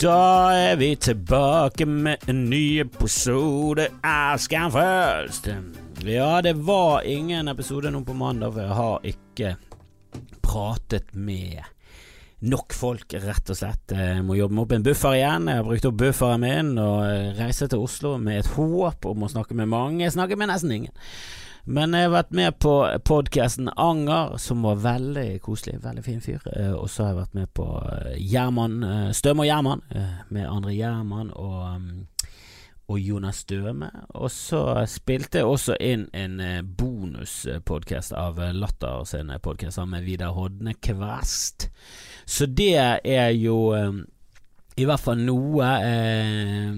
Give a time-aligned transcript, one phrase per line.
[0.00, 5.48] Da er vi tilbake med en ny episode av Skamfest.
[6.04, 9.54] Ja, det var ingen episode nå på mandag, for jeg har ikke
[10.44, 11.64] pratet med
[12.44, 13.94] nok folk, rett og slett.
[13.96, 15.48] Jeg må jobbe meg opp en buffer igjen.
[15.48, 19.32] Jeg har brukt opp bufferen min og reiser til Oslo med et håp om å
[19.32, 20.04] snakke med mange.
[20.04, 20.94] Jeg snakker med nesten ingen.
[21.66, 22.72] Men jeg har vært med på
[23.08, 25.80] podkasten Anger, som var veldig koselig.
[25.82, 26.44] Veldig fin fyr.
[26.52, 27.66] Eh, og så har jeg vært med på
[28.20, 28.76] Gjerman,
[29.16, 29.82] Støme og Gjerman,
[30.30, 31.88] med André Gjerman og,
[32.86, 33.88] og Jonas Støme.
[34.14, 36.38] Og så spilte jeg også inn en
[36.78, 41.72] bonuspodkast av Latter sin podkast sammen med Vidar Hodne Kvest.
[42.26, 43.56] Så det er jo
[44.76, 46.72] i hvert fall noe eh,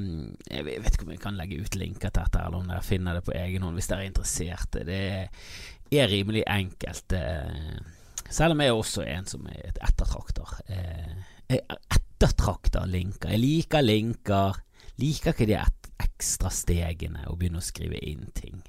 [0.52, 3.18] Jeg vet ikke om jeg kan legge ut linker til dette, eller om dere finner
[3.18, 4.78] det på egen hånd hvis dere er interessert.
[4.86, 7.16] Det er rimelig enkelt.
[7.18, 7.80] Eh,
[8.28, 10.54] selv om jeg også er en som er et ettertrakter.
[10.70, 13.34] Eh, ettertrakter linker.
[13.34, 14.62] Jeg liker linker.
[15.02, 15.58] Liker ikke de
[15.98, 18.62] ekstra stegene å begynne å skrive inn ting.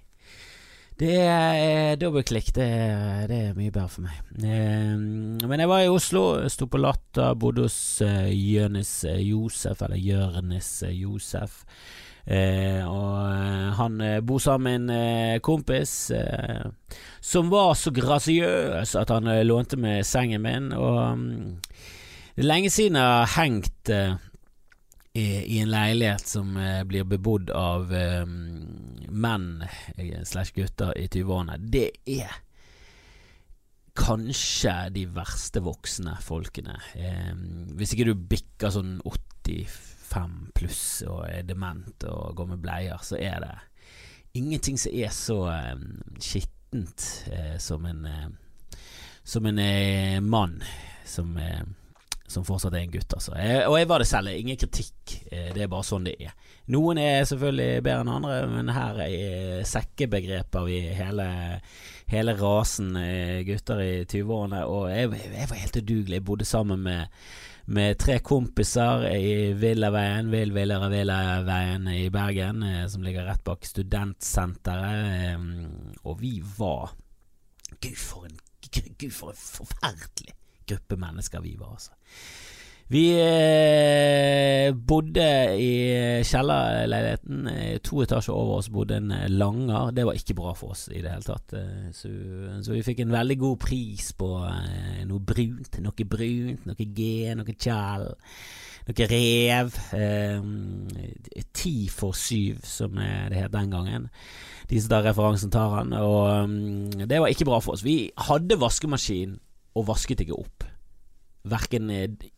[1.00, 2.52] Det er dobbeltklikk.
[2.56, 2.68] Det,
[3.32, 4.18] det, er mye bedre for meg.
[4.44, 4.98] Eh,
[5.48, 10.74] men jeg var i Oslo, sto på Latter, bodde hos uh, Jørnis Josef, eller Jørnis
[10.92, 11.64] Josef.
[12.30, 16.68] Eh, og han bor sammen med en kompis eh,
[17.24, 20.74] som var så grasiøs at han lånte med sengen min.
[20.76, 21.24] Og um,
[22.36, 23.96] det er lenge siden jeg har hengt
[25.20, 28.26] i, i, en leilighet som eh, blir bebodd av eh,
[29.12, 29.64] menn
[30.28, 32.38] slash gutter i 20-årene, det er
[34.00, 36.78] kanskje de verste voksne folkene.
[36.96, 37.34] Eh,
[37.78, 43.20] hvis ikke du bikker sånn 85 pluss og er dement og går med bleier, så
[43.20, 43.56] er det
[44.40, 45.76] ingenting som er så eh,
[46.22, 48.06] skittent eh, som en
[49.30, 49.60] som en
[50.26, 50.56] mann
[51.06, 51.36] som
[52.30, 53.34] som fortsatt er en gutt, altså.
[53.40, 55.16] Jeg, og jeg var det selv, ingen kritikk.
[55.30, 56.34] Det er bare sånn det er.
[56.70, 61.28] Noen er selvfølgelig bedre enn andre, men her er sekkebegrepet vi hele,
[62.12, 62.94] hele rasen
[63.48, 64.64] gutter i 20-årene.
[64.70, 66.20] Og jeg, jeg, var helt udugelig.
[66.20, 67.02] Jeg bodde sammen med,
[67.74, 75.42] med tre kompiser i Villaveien, Vill Villere Villaveien i Bergen, som ligger rett bak studentsenteret.
[76.06, 76.94] Og vi var
[77.80, 78.38] Gud, for en,
[78.70, 80.39] Gud, for en forferdelig
[80.74, 81.98] gruppe mennesker vi var, altså.
[82.90, 85.26] Vi eh, bodde
[85.62, 85.74] i
[86.26, 87.50] kjellerleiligheten.
[87.86, 89.92] To etasjer over oss bodde en langer.
[89.94, 91.54] Det var ikke bra for oss i det hele tatt.
[91.94, 92.10] Så,
[92.66, 95.78] så vi fikk en veldig god pris på eh, noe brunt.
[95.86, 97.06] Noe brunt, noe G,
[97.38, 98.08] noe kjell.
[98.90, 99.78] Noe rev.
[99.94, 104.10] Eh, ti for syv, som det het den gangen.
[104.70, 105.94] De som tar referansen, tar han.
[105.94, 107.86] Og um, det var ikke bra for oss.
[107.86, 109.38] Vi hadde vaskemaskin
[109.78, 110.66] og vasket ikke opp.
[111.50, 111.88] Verken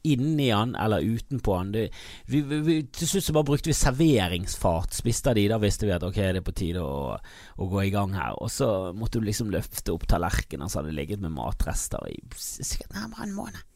[0.06, 1.72] inni han eller utenpå han.
[1.74, 1.88] Det,
[2.30, 4.94] vi, vi, til slutt så bare brukte vi serveringsfat.
[5.00, 7.81] Spiste av de, da visste vi at ok, det er på tide å, å gå
[7.88, 8.38] i gang her.
[8.38, 12.94] Og så måtte du liksom løfte opp tallerkenen så hadde ligget med matrester i sikkert
[12.97, 13.68] nærmere en måned.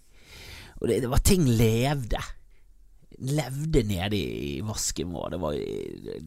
[0.81, 2.21] Og det, det var ting levde
[3.19, 5.29] levde nede i vasken vår.
[5.31, 5.57] Det, var,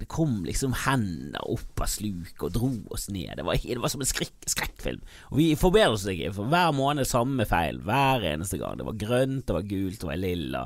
[0.01, 3.35] det kom liksom hender opp av sluk og dro oss ned.
[3.39, 5.03] Det var, det var som en skrekk, skrekkfilm.
[5.31, 7.81] Og vi forbedret oss ikke, for hver måned samme feil.
[7.85, 8.79] Hver eneste gang.
[8.79, 10.65] Det var grønt, det var gult, det var lilla.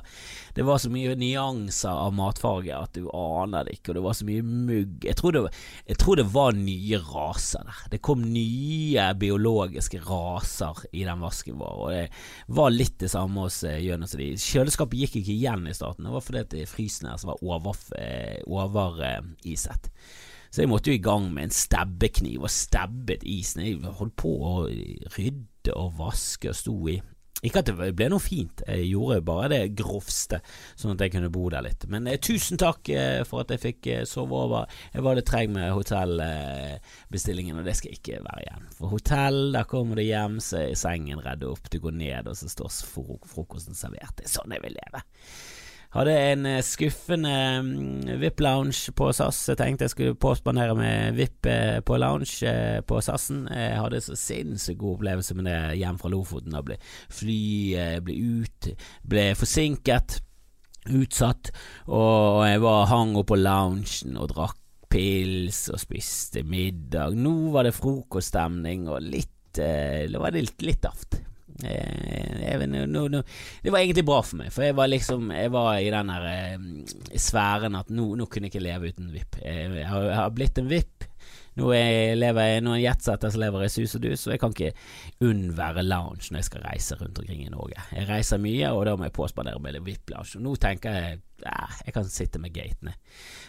[0.55, 4.19] Det var så mye nyanser av matfarge at du aner det ikke, og det var
[4.19, 5.06] så mye mugg.
[5.06, 5.44] Jeg tror det,
[5.88, 7.82] jeg tror det var nye raser der.
[7.94, 12.05] Det kom nye biologiske raser i den vasken vår, og det
[12.53, 14.31] var litt det samme hos uh, Jonas og de.
[14.38, 16.12] Kjøleskapet gikk ikke igjen i starten.
[16.12, 18.43] Det var fordi at frysen her var overiset.
[18.45, 19.77] Over, uh,
[20.53, 23.64] så jeg måtte jo i gang med en stebbekniv og stebbet isen.
[23.64, 24.55] Jeg holdt på å
[25.17, 26.99] rydde og vaske og sto i
[27.43, 30.38] ikke at det ble noe fint, jeg gjorde bare det grovste,
[30.79, 31.88] sånn at jeg kunne bo der litt.
[31.91, 34.70] Men eh, tusen takk eh, for at jeg fikk eh, sove over.
[34.94, 38.69] Jeg var litt treg med hotellbestillingen, og det skal ikke være igjen.
[38.79, 42.38] For hotell, der kommer du hjem, så er sengen redd opp, du går ned, og
[42.38, 42.70] så står
[43.35, 44.15] frokosten servert.
[44.20, 45.03] Det er sånn jeg vil leve.
[45.93, 49.43] Hadde en eh, skuffende mm, VIP-lounge på SAS.
[49.50, 53.43] Jeg tenkte jeg skulle påspandere med VIP eh, på lounge eh, på SAS-en.
[53.53, 56.56] Jeg hadde så sinnssykt god opplevelse med det hjem fra Lofoten.
[56.56, 56.79] Da ble
[57.12, 58.71] flyet ble ut,
[59.05, 60.23] ble forsinket,
[60.97, 61.53] utsatt,
[61.93, 64.56] og jeg var hang opp på loungen og drakk
[64.93, 67.15] pils og spiste middag.
[67.21, 71.21] Nå var det frokoststemning og litt Det var litt, litt aft.
[71.60, 73.22] Jeg, no, no, no.
[73.62, 76.28] Det var egentlig bra for meg, for jeg var liksom Jeg var i den der
[76.31, 79.40] eh, sfæren at nå, kunne jeg ikke leve uten VIP.
[79.44, 81.08] Jeg, jeg, har, jeg har blitt en VIP.
[81.60, 84.40] Nå er lever jeg nå en jetsetter som lever i sus og dus, og jeg
[84.40, 87.84] kan ikke unnvære lounge når jeg skal reise rundt omkring i Norge.
[87.93, 90.38] Jeg reiser mye, og da må jeg påspandere med VIP-lounge.
[90.40, 92.96] Og Nå tenker jeg eh, jeg kan sitte med gatene.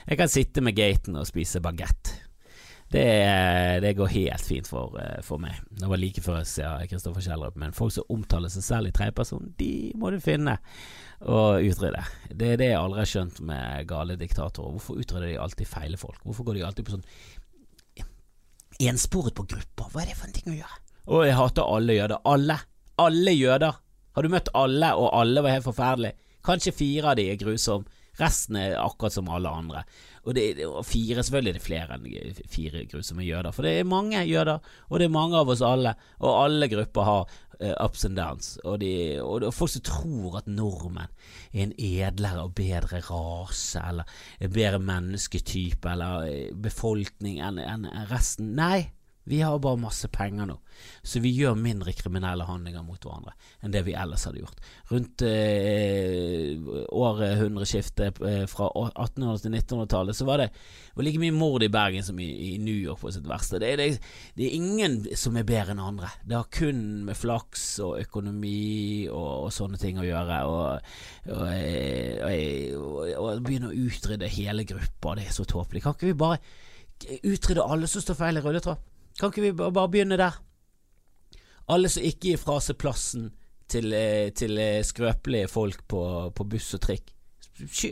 [0.09, 2.17] Jeg kan sitte med gaten og spise bagett.
[2.93, 3.05] Det,
[3.81, 4.93] det, går helt fint for,
[5.25, 5.57] for, meg.
[5.73, 8.93] Det var like før jeg ser Kristoffer Kjellrup, men folk som omtaler seg selv i
[8.93, 10.59] tredjeperson, de må du finne
[11.23, 12.03] og utrydde.
[12.29, 14.75] Det er det jeg aldri har skjønt med gale diktatorer.
[14.75, 16.21] Hvorfor utrydder de alltid feile folk?
[16.21, 17.07] Hvorfor går de alltid på sånn
[18.81, 19.89] ensporet på grupper.
[19.91, 20.79] Hva er det for en ting å gjøre?
[21.13, 22.21] Og jeg hater alle jøder.
[22.29, 22.59] Alle.
[23.01, 23.81] Alle jøder.
[24.13, 26.17] Har du møtt alle, og alle var helt forferdelige?
[26.43, 28.01] Kanskje fire av de er grusomme.
[28.19, 29.83] Resten er akkurat som alle andre.
[30.23, 33.89] Og, det, og fire, selvfølgelig er det flere enn fire grusomme jøder, for det er
[33.89, 37.25] mange jøder, og det er mange av oss alle, og alle grupper har
[37.59, 38.53] uh, ups and downs.
[38.63, 38.93] Og, de,
[39.23, 41.11] og er folk som tror at nordmenn
[41.51, 47.89] er en edlere og bedre rase, eller en bedre mennesketype, eller eh, befolkning enn en
[48.11, 48.53] resten.
[48.59, 50.57] Nei, vi har bare masse penger nå,
[51.03, 53.31] så vi gjør mindre kriminelle handlinger mot hverandre
[53.63, 54.59] enn det vi ellers hadde gjort.
[54.89, 56.59] Rundt eh,
[56.91, 60.49] århundreskiftet eh, fra 1800- til 1900-tallet så var det
[60.93, 63.61] var like mye mord i Bergen som i, i New York på sitt verste.
[63.63, 63.87] Det, det,
[64.35, 66.11] det, er ingen som er bedre enn andre.
[66.27, 70.43] Det har kun med flaks og økonomi og, og sånne ting å gjøre.
[70.51, 70.93] Og,
[71.31, 71.47] og,
[72.27, 75.85] og, og begynne å utrydde hele grupper, det er så tåpelig.
[75.85, 76.41] Kan ikke vi bare
[77.23, 78.89] utrydde alle som står feil i rulletrapp?
[79.19, 80.39] Kan ikke vi bare begynne der?
[81.71, 83.29] Alle som ikke gir fra seg plassen
[83.71, 86.01] til, eh, til eh, skrøpelige folk på,
[86.35, 87.13] på, buss og trikk.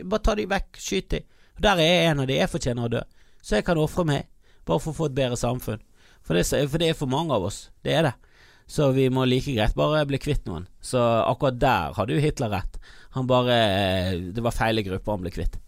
[0.04, 1.22] Bare ta de vekk, skyt de.
[1.62, 3.02] Der er en av de, jeg fortjener å dø.
[3.42, 4.28] Så jeg kan ofre meg,
[4.66, 5.82] bare for å få et bedre samfunn.
[6.22, 7.64] For det, for det, er for mange av oss.
[7.82, 8.14] Det er det.
[8.70, 10.68] Så vi må like greit bare bli kvitt noen.
[10.80, 12.78] Så akkurat der hadde jo Hitler rett.
[13.16, 15.58] Han bare eh, Det var feile grupper han ble kvitt.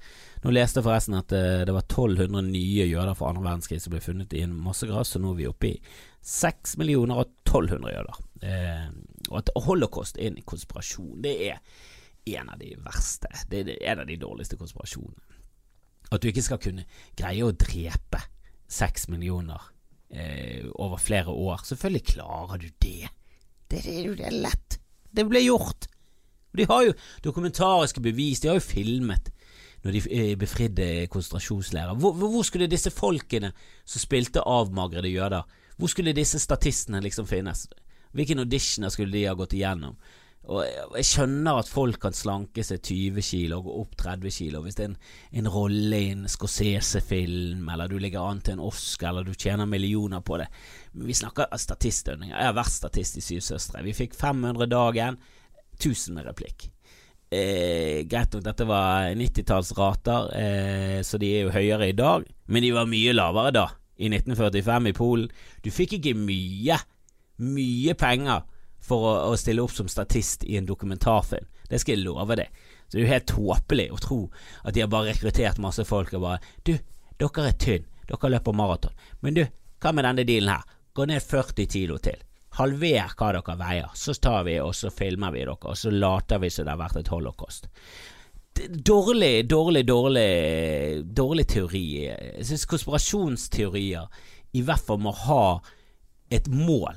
[0.44, 3.94] Nå leste jeg forresten at uh, det var 1200 nye jøder fra andre verdenskrig som
[3.94, 5.74] ble funnet i en massegrav, så nå er vi oppe i
[6.20, 8.20] 6 millioner og 1200 jøder.
[8.44, 8.88] Uh,
[9.30, 11.62] og at holocaust er en konspirasjon, det er
[12.36, 13.30] en av de verste.
[13.48, 15.40] Det er en av de dårligste konspirasjonene.
[16.12, 16.84] At du ikke skal kunne
[17.16, 18.20] greie å drepe
[18.70, 19.60] 6 millioner
[20.12, 21.64] eh, over flere år.
[21.64, 23.10] Selvfølgelig klarer du det.
[23.68, 24.78] Det, det, det er lett.
[25.14, 25.88] Det ble gjort.
[26.54, 26.94] De har jo
[27.24, 29.32] dokumentariske bevis, de har jo filmet
[29.84, 31.94] når de eh, befridde konsentrasjonsleirer.
[32.00, 33.52] Hvor, hvor, skulle disse folkene
[33.84, 35.44] som spilte avmagrede jøder,
[35.76, 37.66] hvor skulle disse statistene liksom finnes?
[38.14, 39.96] Hvilke auditioner skulle de ha gått igjennom?
[40.44, 40.60] Og
[40.98, 44.76] Jeg skjønner at folk kan slanke seg 20 kilo og gå opp 30 kilo hvis
[44.76, 44.98] det er en,
[45.40, 49.68] en rolle i en Scorsese-film, eller du ligger an til en Oscar, eller du tjener
[49.68, 50.50] millioner på det.
[50.92, 52.36] Men vi snakker statistønninger.
[52.36, 53.82] Jeg har vært statist i Syv søstre.
[53.88, 55.20] Vi fikk 500 dagen,
[55.80, 56.68] 1000 med replikk.
[57.34, 62.62] Eh, greit nok, dette var 90-tallsrater, eh, så de er jo høyere i dag, men
[62.62, 63.64] de var mye lavere da,
[63.98, 65.32] i 1945 i Polen.
[65.64, 66.78] Du fikk ikke mye,
[67.42, 68.44] mye penger
[68.84, 71.48] for å, å stille opp som statist i en dokumentarfilm.
[71.70, 72.52] Det skal jeg love deg.
[72.86, 74.20] Så det er jo helt tåpelig å tro
[74.62, 76.76] at de har bare rekruttert masse folk og bare Du,
[77.18, 78.94] dere er tynn, dere løper maraton,
[79.24, 79.42] men du,
[79.80, 80.70] hva med denne dealen her?
[80.94, 82.20] Gå ned 40 kilo til
[82.58, 86.42] halver hva dere veier, så tar vi og så filmer vi dere, og så later
[86.42, 87.68] vi som det har vært et holocaust.
[88.54, 90.28] Dårlig, dårlig, dårlig,
[91.10, 91.86] dårlig teori.
[92.06, 94.06] Jeg syns konspirasjonsteorier
[94.54, 95.58] i hvert fall må ha
[96.30, 96.94] et mål.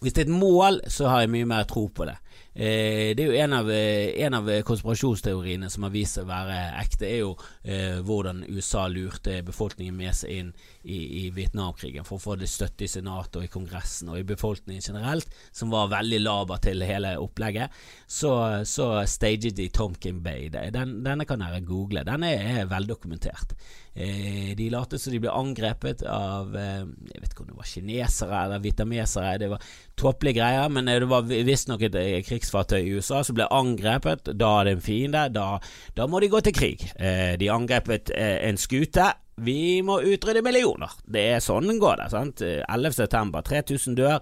[0.00, 2.16] Hvis det er et mål, så har jeg mye mer tro på det.
[2.54, 6.30] Eh, det er jo en av, eh, en av, konspirasjonsteoriene som har vist seg å
[6.30, 7.32] være ekte, er jo
[7.64, 10.52] eh, hvordan USA lurte befolkningen med seg inn
[10.84, 14.26] i, i Vietnamkrigen for å få det støtte i Senatet og i Kongressen og i
[14.28, 17.74] befolkningen generelt, som var veldig laber til hele opplegget.
[18.06, 18.30] Så,
[18.70, 20.46] så staget de Tomkin Bay.
[20.48, 22.06] Den, denne kan dere google.
[22.06, 23.56] Den er, er veldokumentert.
[23.94, 26.80] Eh, de lot som de ble angrepet av eh,
[27.12, 29.36] Jeg vet ikke om det var kinesere eller vietnamesere.
[29.38, 33.48] Det var tåpelige greier, men det var visstnok et eh, krigsfartøy i USA som ble
[33.50, 34.32] angrepet.
[34.36, 35.26] Da er det en fiende.
[35.34, 35.58] Da,
[35.96, 36.88] da må de gå til krig.
[36.94, 40.92] de angrepet en skute vi må utrydde millioner.
[41.10, 42.08] Det er sånn den går det.
[42.12, 42.42] sant?
[42.44, 42.92] 11.
[42.94, 44.20] september, 3000 dør.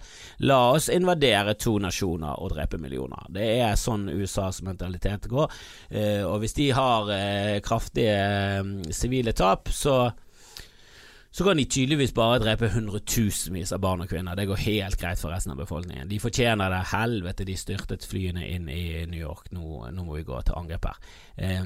[0.48, 3.26] La oss invadere to nasjoner og drepe millioner.
[3.32, 5.52] Det er sånn USAs mentalitet går.
[5.90, 10.06] Eh, og hvis de har eh, kraftige eh, sivile tap, så
[11.32, 14.36] så kan de tydeligvis bare drepe hundretusenvis av barn og kvinner.
[14.36, 16.10] Det går helt greit for resten av befolkningen.
[16.10, 16.80] De fortjener det.
[16.90, 19.48] Helvete, de styrtet flyene inn i New York.
[19.56, 20.98] Nå, nå må vi gå til angrep her.
[21.40, 21.64] Eh,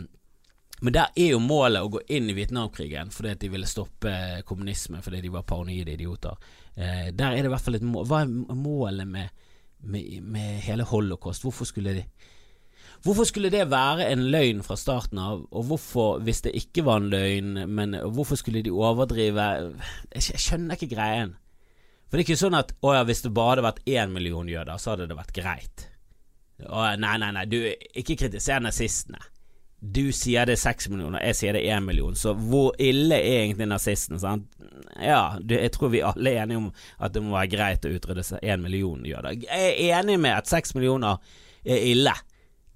[0.87, 4.13] men der er jo målet å gå inn i Vietnamkrigen fordi at de ville stoppe
[4.47, 6.39] kommunisme fordi de var paranoide idioter.
[6.77, 8.07] Eh, der er det i hvert fall et mål.
[8.07, 9.47] Hva er målet med,
[9.83, 11.43] med, med hele holocaust.
[11.43, 12.07] Hvorfor skulle de
[13.05, 17.03] Hvorfor skulle det være en løgn fra starten av, og hvorfor, hvis det ikke var
[17.03, 19.49] en løgn, men hvorfor skulle de overdrive
[20.15, 21.37] Jeg, skjønner ikke greien.
[22.07, 24.49] For det er ikke sånn at å ja, hvis det bare hadde vært én million
[24.49, 25.88] jøder, så hadde det vært greit.
[26.65, 27.59] Å, nei, nei, nei, du,
[27.99, 29.21] ikke kritiser nazistene.
[29.76, 33.19] Du sier det er seks millioner, jeg sier det er én million, så hvor ille
[33.21, 34.17] er egentlig nazisten?
[34.19, 34.47] Sant?
[34.97, 38.41] Ja, jeg tror vi alle er enige om at det må være greit å utrydde
[38.41, 39.37] én million jøder.
[39.45, 41.21] Jeg er enig med at seks millioner
[41.67, 42.15] er ille.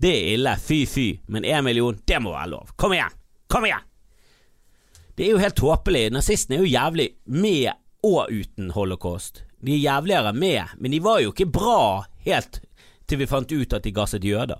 [0.00, 2.70] Det er ille, fy fy, men én million, det må være lov.
[2.76, 3.12] Kom igjen!
[3.52, 3.84] Kom igjen!
[5.16, 6.06] Det er jo helt tåpelig.
[6.14, 7.66] Nazistene er jo jævlig med
[8.08, 9.42] og uten holocaust.
[9.60, 12.62] De er jævligere med, men de var jo ikke bra helt
[13.04, 14.56] til vi fant ut at de gasset jøder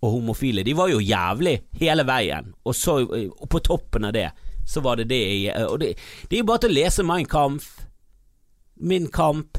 [0.00, 0.64] og homofile.
[0.64, 4.30] De var jo jævlig hele veien, og så og på toppen av det,
[4.64, 5.94] så var det det Og det,
[6.30, 7.74] det er jo bare til å lese Mein Kampf,
[8.80, 9.58] Min kamp,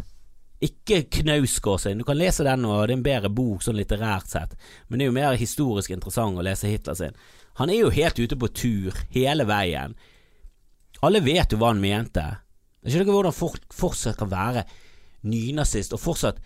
[0.60, 2.02] ikke Knausgård sin.
[2.02, 4.56] Du kan lese den og det er en bedre bok sånn litterært sett,
[4.88, 7.18] men det er jo mer historisk interessant å lese Hitler sin.
[7.60, 9.96] Han er jo helt ute på tur hele veien.
[11.04, 12.24] Alle vet jo hva han mente.
[12.84, 14.66] Jeg skjønner ikke hvordan folk fortsatt kan være
[15.28, 16.40] nynazist og fortsatt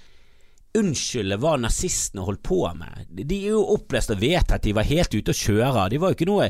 [0.77, 3.10] unnskylde hva nazistene holdt på med.
[3.13, 5.89] De er jo opplest og vet at de var helt ute å kjøre.
[5.93, 6.50] De var jo ikke noe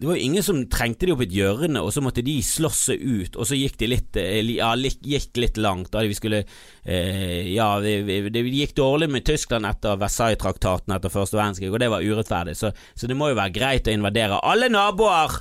[0.00, 2.78] det var jo ingen som trengte de opp et hjørne, og så måtte de slåss
[2.88, 5.90] seg ut, og så gikk de litt eh, Ja, gikk litt langt.
[5.92, 11.68] Da vi skulle eh, Ja, det gikk dårlig med Tyskland etter Versailles-traktaten etter første verdenskrig,
[11.68, 15.36] og det var urettferdig, så, så, det må jo være greit å invadere alle naboer,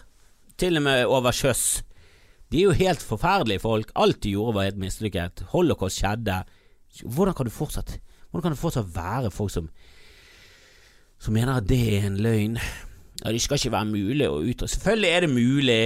[0.59, 1.63] til og med over sjøs.
[2.51, 3.95] De er jo helt forferdelige folk.
[3.95, 5.45] Alt de gjorde var helt mislykket.
[5.53, 6.41] Holocaust skjedde.
[7.05, 7.95] Hvordan kan du fortsatt
[8.29, 9.71] kan det fortsatt være folk som
[11.19, 12.59] Som mener at det er en løgn?
[13.23, 15.81] Ja, Det skal ikke være mulig å utrede Selvfølgelig er det mulig.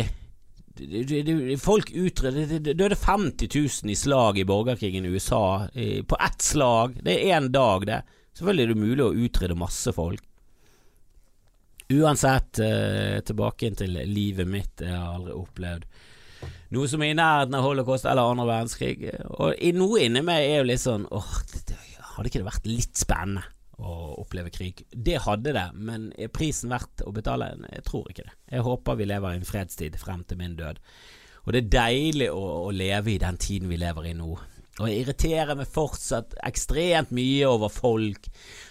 [1.62, 5.68] Folk utreder Det døde 50 000 i slag i borgerkrigen i USA
[6.08, 7.00] på ett slag.
[7.02, 8.02] Det er én dag, det.
[8.34, 10.22] Selvfølgelig er det mulig å utrede masse folk.
[11.94, 14.82] Uansett, eh, tilbake til livet mitt.
[14.82, 15.86] Jeg har aldri opplevd
[16.74, 19.12] noe som er i nærheten av holocaust eller andre verdenskrig.
[19.38, 21.34] Og noe inni meg er jo litt sånn åh,
[22.16, 23.46] hadde ikke det vært litt spennende
[23.82, 24.84] å oppleve krig?
[24.92, 27.54] Det hadde det, men er prisen verdt å betale?
[27.72, 28.36] Jeg tror ikke det.
[28.52, 30.82] Jeg håper vi lever i en fredstid frem til min død.
[31.44, 34.32] Og det er deilig å, å leve i den tiden vi lever i nå.
[34.82, 38.30] Og jeg irriterer meg fortsatt ekstremt mye over folk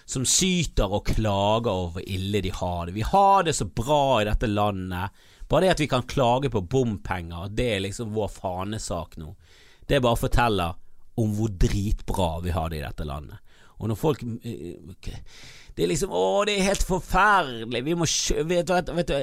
[0.09, 2.97] som syter og klager over hvor ille de har det.
[2.97, 5.23] Vi har det så bra i dette landet.
[5.47, 9.35] Bare det at vi kan klage på bompenger, det er liksom vår fanesak nå.
[9.87, 10.79] Det bare forteller
[11.23, 13.39] om hvor dritbra vi har det i dette landet.
[13.81, 15.17] Og når folk eh,
[15.75, 17.83] Det er liksom Å, det er helt forferdelig.
[17.87, 18.07] Vi må
[18.51, 19.15] vet, vet, vet,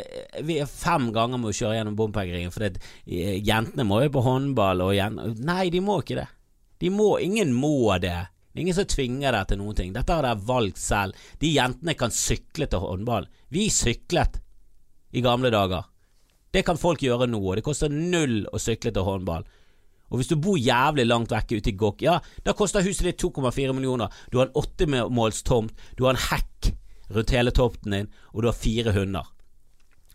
[0.47, 4.15] Vi er fem ganger med å kjøre gjennom bompengeringen, for det, eh, jentene må jo
[4.17, 6.27] på håndball og jentene Nei, de må ikke det.
[6.79, 8.17] De må Ingen må det.
[8.49, 9.91] Det er ingen som tvinger deg til noen ting.
[9.93, 11.27] Dette har dere valgt selv.
[11.39, 13.29] De jentene kan sykle til håndball.
[13.53, 14.39] Vi syklet
[15.13, 15.85] i gamle dager.
[16.49, 19.45] Det kan folk gjøre nå, og det koster null å sykle til håndball.
[20.09, 23.23] Og hvis du bor jævlig langt vekke ute i Gokk, ja, da koster huset ditt
[23.23, 24.13] 2,4 millioner.
[24.31, 26.73] Du har en åttemålstomt, du har en hekk
[27.09, 29.27] rundt hele tomten din, og du har fire hunder.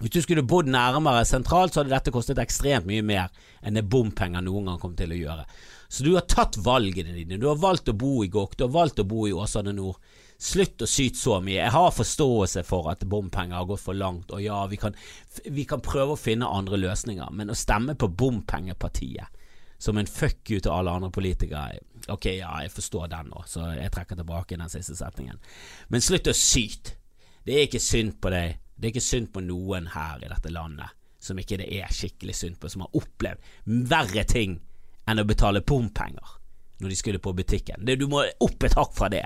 [0.02, 3.30] Hvis du skulle bodd nærmere sentralt, så hadde dette kostet ekstremt mye mer
[3.62, 5.46] enn det bompenger noen gang kom til å gjøre.
[5.88, 7.38] Så du har tatt valgene dine.
[7.38, 10.00] Du har valgt å bo i Gokk, du har valgt å bo i Åsane Nord.
[10.44, 11.60] Slutt å syte så mye.
[11.60, 14.98] Jeg har forståelse for at bompenger har gått for langt, og ja, vi kan,
[15.46, 19.43] vi kan prøve å finne andre løsninger, men å stemme på bompengepartiet
[19.78, 21.80] som en fuck you til alle andre politikere
[22.12, 25.38] Ok, ja, jeg forstår den nå, så jeg trekker tilbake den siste setningen.
[25.88, 26.98] Men slutt å syte.
[27.44, 28.58] Det er ikke synd på deg.
[28.76, 30.92] Det er ikke synd på noen her i dette landet
[31.24, 33.52] som ikke det er skikkelig synd på, som har opplevd
[33.88, 34.58] verre ting
[35.08, 36.34] enn å betale bompenger
[36.82, 37.86] når de skulle på butikken.
[37.86, 39.24] Du må opp et hakk fra det.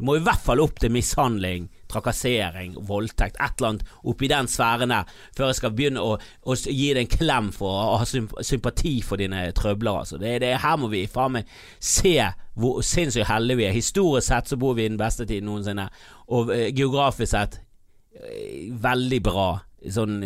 [0.00, 4.46] Du må i hvert fall opp til mishandling, trakassering, voldtekt, et eller annet oppi den
[4.48, 8.06] sfæren der, før jeg skal begynne å, å gi deg en klem for å ha
[8.08, 9.98] sympati for dine trøbler.
[10.00, 10.16] Altså.
[10.22, 12.14] Det, det, her må vi faen meg se
[12.56, 13.76] hvor sinnssykt heldige vi er.
[13.76, 15.90] Historisk sett så bor vi i den beste tiden noensinne,
[16.32, 17.60] og eh, geografisk sett
[18.16, 19.50] eh, veldig bra.
[19.92, 20.22] Sånn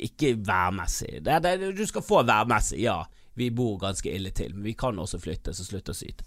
[0.00, 1.18] ikke værmessig.
[1.26, 3.00] Det, det, du skal få værmessig, ja.
[3.34, 6.26] Vi bor ganske ille til, men vi kan også flytte, så slutt å syte.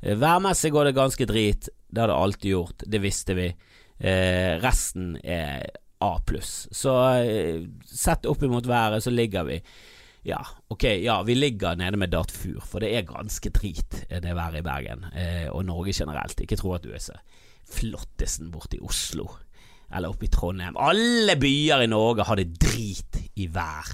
[0.00, 1.68] Eh, værmessig går det ganske drit.
[1.88, 2.82] Det har det alltid gjort.
[2.86, 3.46] Det visste vi.
[3.98, 5.66] Eh, resten er
[6.00, 6.68] A pluss.
[6.72, 9.60] Så eh, sett opp imot været, så ligger vi
[10.22, 14.36] ja, ok, ja, vi ligger nede med Dartfur, for det er ganske drit, eh, det
[14.36, 16.40] været i Bergen, eh, og Norge generelt.
[16.40, 17.16] Ikke tro at du er så
[17.70, 19.28] flottesen borte i Oslo,
[19.94, 20.76] eller oppe i Trondheim.
[20.76, 23.88] Alle byer i Norge har det drit i vær.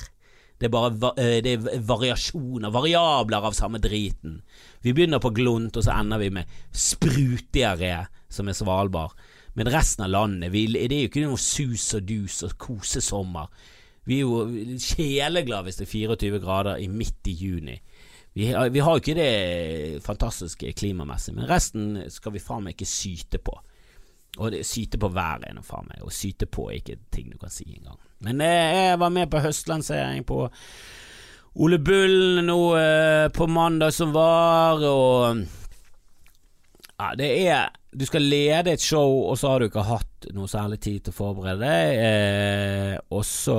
[0.56, 4.40] Det er bare eh, det er variasjoner, variabler av samme driten.
[4.84, 9.16] Vi begynner på Glunt, og så ender vi med sprutdiaré, som er Svalbard.
[9.56, 13.52] Men resten av landet, vi, det er jo ikke noe sus og dus og kosesommer.
[14.06, 17.76] Vi er jo sjeleglade hvis det er 24 grader i midt i juni.
[18.36, 22.88] Vi, vi har jo ikke det fantastiske klimamessig, men resten skal vi faen meg ikke
[22.90, 23.56] syte på.
[24.36, 27.32] Og det, syte på været er nå faen meg, og syte på er ikke ting
[27.32, 27.96] du kan si engang.
[28.25, 30.46] Men eh, jeg var med på høstlansering på
[31.64, 35.42] Ole Bull nå eh, på mandag som var, og
[36.96, 40.49] ja, det er Du skal lede et show, og så har du ikke hatt noe
[40.50, 42.00] særlig tid til å forberede deg.
[42.04, 43.56] Eh, og så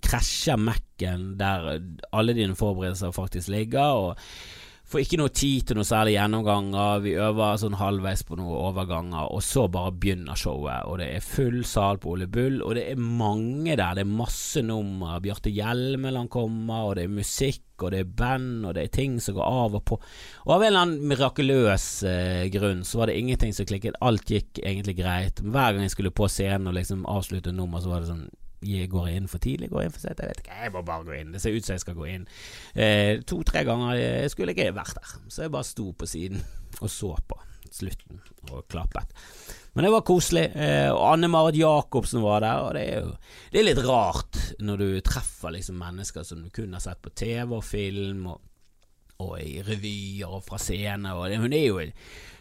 [0.00, 1.74] krasjer Mac-en der
[2.16, 4.00] alle dine forberedelser faktisk ligger.
[4.00, 4.59] Og
[4.90, 7.02] Får ikke noe tid til noe særlig gjennomganger.
[7.04, 10.88] Vi øver sånn halvveis på noen overganger, og så bare begynner showet.
[10.90, 13.94] Og det er full sal på Ole Bull, og det er mange der.
[13.94, 15.20] Det er masse nummer.
[15.22, 19.14] Bjarte Hjelmeland kommer, og det er musikk, og det er band, og det er ting
[19.22, 20.00] som går av og på.
[20.48, 24.02] Og av en eller annen mirakuløs eh, grunn så var det ingenting som klikket.
[24.02, 25.38] Alt gikk egentlig greit.
[25.44, 28.26] Men hver gang jeg skulle på scenen og liksom avslutte nummer, så var det sånn
[28.60, 30.20] Går inn for tidlig, går inn for sent?
[30.20, 31.30] Jeg vet ikke, jeg må bare gå inn.
[31.32, 32.26] Det ser ut som jeg skal gå inn.
[32.74, 36.42] Eh, To-tre ganger jeg skulle jeg ikke vært der, så jeg bare sto på siden
[36.80, 37.38] og så på
[37.70, 39.14] slutten og klappet.
[39.72, 40.44] Men det var koselig.
[40.58, 43.12] Eh, og Anne Marit Jacobsen var der, og det er jo
[43.52, 47.12] det er litt rart når du treffer liksom mennesker som du kun har sett på
[47.16, 48.40] TV og film, og,
[49.22, 51.78] og i revyer og fra scene, og det, hun er jo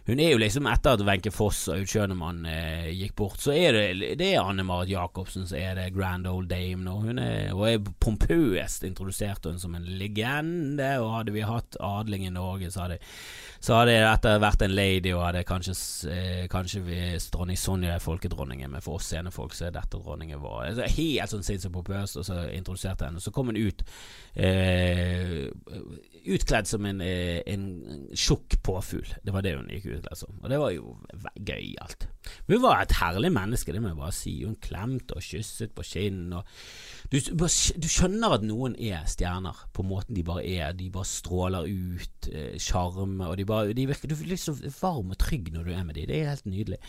[0.10, 3.76] hun er jo liksom Etter at Wenche Foss og Utkjønemann eh, gikk bort, så er
[3.76, 6.96] det, det er Anne Marit Jacobsen som er det grand old dame nå.
[7.04, 12.26] Hun er, og er pompøst introdusert hun som en legende, og hadde vi hatt adling
[12.26, 12.98] i Norge, så hadde,
[13.62, 15.78] så hadde dette vært en lady, og hadde kanskje,
[16.10, 20.42] eh, kanskje hvis dronning Sonja er folkedronningen, men for oss scenefolk så er dette dronningen
[20.42, 20.72] vår.
[20.72, 23.22] Altså, helt sånn sinnssykt pompøst, og så introduserte henne.
[23.22, 23.86] Så kom hun ut
[24.34, 25.50] eh,
[26.26, 29.16] utkledd som en, eh, en tjukk påfugl.
[29.24, 30.40] Det var det hun gikk utkledd som.
[30.42, 30.98] Og det var jo
[31.36, 32.08] gøyalt.
[32.48, 34.34] Hun var et herlig menneske, det må jeg bare si.
[34.44, 36.34] Hun klemte og kysset på kinn.
[37.10, 37.48] Du, du,
[37.90, 40.74] skjønner at noen er stjerner på måten de bare er.
[40.78, 43.20] De bare stråler ut sjarm.
[43.22, 45.84] Eh, og de bare, de virker, Du blir så varm og trygg når du er
[45.84, 46.10] med dem.
[46.10, 46.80] Det er helt nydelig.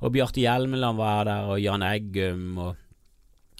[0.00, 2.58] Og Bjarte Hjelmeland var der, og Jan Eggum.
[2.58, 2.76] og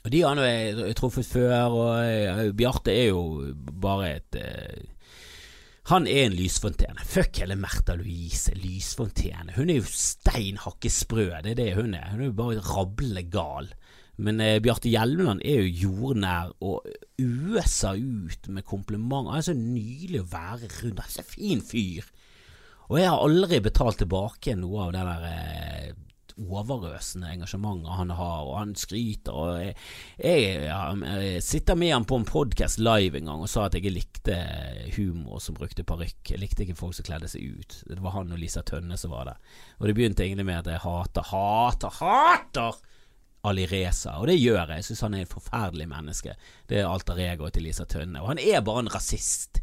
[0.03, 4.83] og De har jeg truffet før, og Bjarte er jo bare et eh,
[5.93, 7.05] han er en lysfontene.
[7.05, 9.53] Fuck hele Märtha Louise, lysfontene.
[9.59, 12.07] Hun er jo stein hakke sprø, det er det hun er.
[12.15, 13.69] Hun er jo bare rablende gal.
[14.23, 16.87] Men eh, Bjarte Hjelmeland er jo jordnær og
[17.21, 19.35] øser ut med komplimenter.
[19.35, 21.03] Han er så nydelig å være rundt.
[21.03, 22.09] Han er så fin fyr.
[22.89, 25.93] Og jeg har aldri betalt tilbake noe av den der eh,
[26.39, 29.33] overøsende engasjementet han har, og han skryter.
[29.33, 29.75] Og jeg,
[30.19, 30.69] jeg,
[31.07, 34.39] jeg sitter med han på en podkast live en gang og sa at jeg likte
[34.97, 36.35] humor som brukte parykk.
[36.35, 37.81] Jeg likte ikke folk som kledde seg ut.
[37.89, 39.59] Det var han og Lisa Tønne som var der.
[39.81, 42.81] Og det begynte egentlig med at jeg hater, hater, hater
[43.43, 44.79] Ali Reza, og det gjør jeg.
[44.79, 46.37] Jeg syns han er et forferdelig menneske.
[46.71, 48.23] Det er alter egoet til Lisa Tønne.
[48.23, 49.59] Og han er bare en rasist.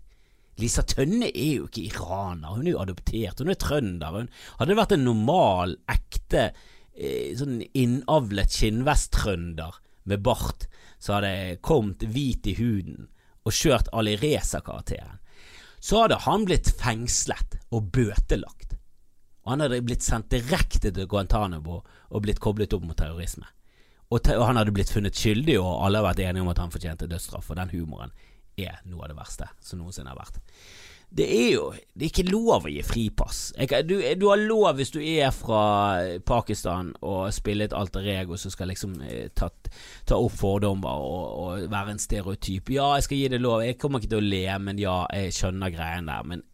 [0.59, 4.17] Lisa Tønne er jo ikke iraner, hun er jo adoptert, hun er trønder.
[4.17, 6.49] Hun hadde vært en normal, ekte,
[6.95, 10.67] eh, sånn innavlet skinnvesttrønder med bart,
[10.99, 13.07] så hadde kommet hvit i huden
[13.47, 15.21] og kjørt Ali Reza-karakteren,
[15.79, 18.75] så hadde han blitt fengslet og bøtelagt.
[19.45, 23.47] Og han hadde blitt sendt direkte til Guantánamo og blitt koblet opp mot terrorisme.
[24.09, 26.73] Og, og han hadde blitt funnet skyldig, og alle har vært enige om at han
[26.73, 28.13] fortjente dødsstraff og den humoren
[28.65, 30.39] er noe av det verste som noensinne har vært.
[31.09, 33.39] Det er jo det er ikke lov å gi fripass.
[33.87, 35.61] Du, du, har lov hvis du er fra
[36.25, 39.49] Pakistan og spiller et alter ego som skal liksom eh, ta,
[40.05, 42.69] ta opp fordommer og, og, være en stereotyp.
[42.77, 43.65] Ja, jeg skal gi det lov.
[43.65, 46.29] Jeg kommer ikke til å le, men ja, jeg skjønner greien der.
[46.29, 46.45] Men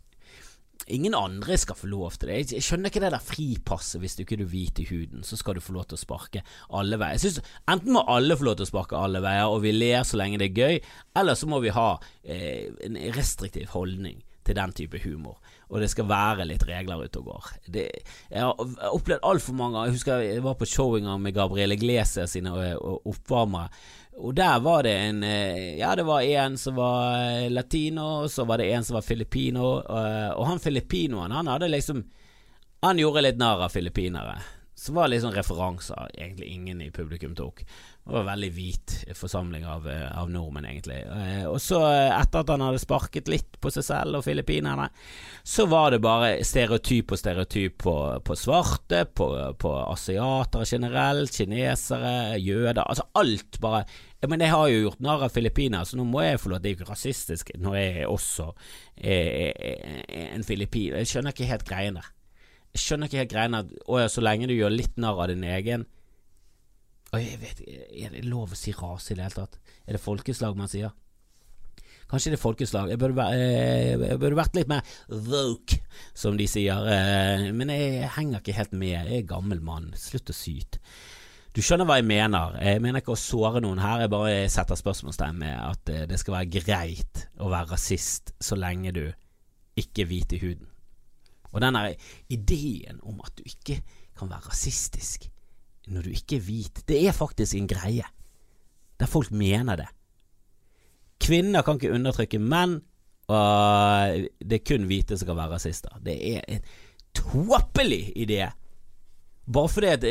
[0.87, 2.53] ingen andre skal få lov til det.
[2.53, 5.57] Jeg skjønner ikke det der fripasset hvis du ikke er hvit i huden, så skal
[5.57, 7.17] du få lov til å sparke alle veier.
[7.17, 10.05] Jeg synes Enten må alle få lov til å sparke alle veier, og vi ler
[10.05, 10.79] så lenge det er gøy,
[11.17, 11.89] eller så må vi ha
[12.23, 15.39] eh, en restriktiv holdning til den type humor.
[15.73, 17.47] Og det skal være litt regler ute og går.
[17.73, 17.85] Det,
[18.29, 21.77] jeg har opplevd altfor mange Jeg husker jeg var på show en gang med Gabriele
[21.81, 23.71] Glese sine oppvarmere
[24.15, 28.32] og der var det en eh, Ja, det var en som var eh, latino, og
[28.32, 32.04] så var det en som var filippino, eh, og han filippinoen, han hadde liksom
[32.86, 34.36] Han gjorde litt narr av filippinere.
[34.77, 37.61] Så var det liksom referanser egentlig ingen i publikum tok.
[38.05, 40.97] Det var en veldig hvit forsamling av, av nordmenn, egentlig.
[41.47, 41.79] Og så,
[42.11, 44.89] etter at han hadde sparket litt på seg selv og filippinerne,
[45.47, 47.95] så var det bare stereotyp og stereotyp på,
[48.27, 49.29] på svarte, på,
[49.63, 53.85] på asiatere generelt, kinesere, jøder Altså alt bare
[54.25, 56.69] men jeg har jo gjort narr av Filippiner, så nå må jeg få lov Det
[56.69, 58.47] er jo ikke rasistisk når jeg også
[58.97, 61.03] er en filippiner.
[61.03, 62.14] Jeg skjønner ikke helt greien der.
[62.75, 65.31] Jeg skjønner ikke helt greien at Å ja, så lenge du gjør litt narr av
[65.31, 65.88] din egen
[67.13, 69.59] Å, jeg vet Er det lov å si rase i det hele tatt?
[69.85, 70.93] Er det folkeslag man sier?
[72.05, 72.89] Kanskje det er folkeslag.
[72.93, 75.79] Jeg burde, eh, jeg burde, vært litt mer woke,
[76.13, 76.85] som de sier.
[76.85, 78.93] Eh, men jeg henger ikke helt med.
[79.09, 79.89] Jeg er gammel mann.
[79.97, 80.77] Slutt å syte.
[81.55, 82.59] Du skjønner hva jeg mener.
[82.61, 86.19] Jeg mener ikke å såre noen her, jeg bare setter spørsmålstegn med at eh, det
[86.21, 89.05] skal være greit å være rasist så lenge du
[89.79, 90.74] ikke er hvit i huden.
[91.55, 91.87] Og denne
[92.29, 93.79] ideen om at du ikke
[94.15, 95.29] kan være rasistisk
[95.85, 98.05] når du ikke er hvit, det er faktisk en greie.
[98.99, 99.87] Der folk mener det.
[101.21, 102.79] Kvinner kan ikke undertrykke menn,
[103.29, 105.93] og det er kun hvite som kan være rasister.
[106.05, 106.65] Det er en
[107.15, 108.47] tåpelig idé
[109.45, 110.03] bare fordi at,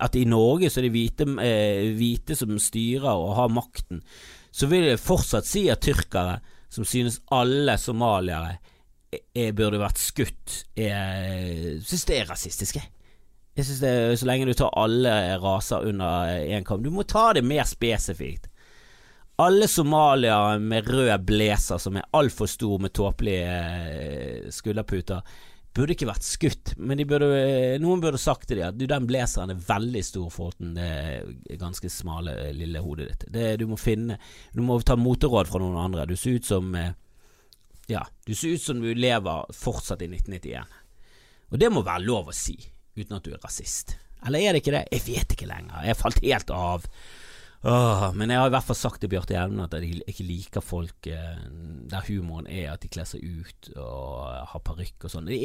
[0.00, 4.04] at, i Norge så er det hvite, eh, hvite, som styrer og har makten,
[4.54, 6.38] så vil jeg fortsatt si at tyrkere,
[6.70, 8.56] som synes alle somaliere
[9.34, 12.82] er, burde vært skutt, jeg synes det er rasistiske.
[13.56, 16.82] Jeg synes det er, Så lenge du tar alle raser under én kam.
[16.84, 18.50] Du må ta det mer spesifikt.
[19.40, 25.20] Alle somaliere med rød blazer som er altfor stor med tåpelige eh, skulderputer
[25.76, 27.26] burde ikke vært skutt, men burde,
[27.82, 31.58] noen burde sagt til dem at du, den blazeren er veldig stor for den det
[31.60, 33.26] ganske smale, eh, lille hodet ditt.
[33.34, 34.16] Det, du må finne
[34.54, 36.06] Du må ta moteråd fra noen andre.
[36.08, 36.94] Du ser ut som eh,
[37.86, 40.66] Ja, du ser ut som du lever fortsatt i 1991.
[41.54, 42.56] Og det må være lov å si,
[42.98, 43.94] uten at du er rasist.
[44.26, 44.86] Eller er det ikke det?
[44.90, 45.84] Jeg vet ikke lenger.
[45.86, 46.88] Jeg falt helt av.
[47.62, 50.64] Åh, men jeg har i hvert fall sagt til Bjarte Hjelmen at jeg ikke liker
[50.64, 51.40] folk eh,
[51.90, 55.30] der humoren er at de kler seg ut og har parykk og sånn.
[55.30, 55.38] Det,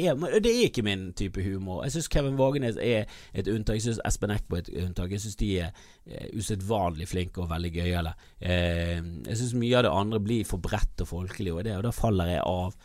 [0.44, 1.82] det, er ikke min type humor.
[1.86, 3.80] Jeg syns Kevin Vågenes er et unntak.
[3.80, 5.14] Jeg syns Espen Eckbo er et unntak.
[5.14, 8.14] Jeg syns de er eh, usedvanlig flinke og veldig gøyale.
[8.38, 11.88] Eh, jeg syns mye av det andre blir for bredt og folkelig, og, det, og
[11.88, 12.76] da faller jeg av.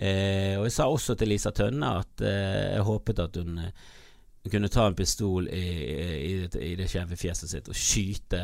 [0.00, 3.88] Eh, og jeg sa også til Lisa Tønne at eh, jeg håpet at hun eh,
[4.52, 5.66] kunne ta en pistol i,
[6.30, 8.40] i, i det skjeve fjeset sitt og skyte